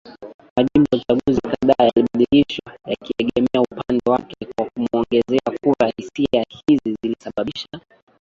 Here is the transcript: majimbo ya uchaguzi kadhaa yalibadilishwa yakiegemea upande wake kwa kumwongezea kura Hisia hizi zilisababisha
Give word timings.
majimbo 0.57 0.87
ya 0.97 1.01
uchaguzi 1.03 1.41
kadhaa 1.41 1.83
yalibadilishwa 1.83 2.73
yakiegemea 2.85 3.61
upande 3.71 4.01
wake 4.05 4.35
kwa 4.55 4.69
kumwongezea 4.69 5.57
kura 5.61 5.91
Hisia 5.97 6.45
hizi 6.49 6.97
zilisababisha 7.03 7.67